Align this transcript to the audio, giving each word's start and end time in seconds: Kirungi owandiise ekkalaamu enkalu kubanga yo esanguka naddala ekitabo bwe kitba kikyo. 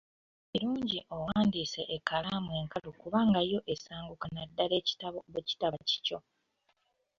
Kirungi 0.49 0.97
owandiise 1.15 1.81
ekkalaamu 1.95 2.51
enkalu 2.61 2.89
kubanga 3.01 3.39
yo 3.51 3.59
esanguka 3.73 4.25
naddala 4.35 4.73
ekitabo 4.81 5.17
bwe 5.31 5.41
kitba 5.47 5.77
kikyo. 5.89 6.17